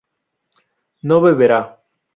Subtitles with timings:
[1.03, 1.61] no beberá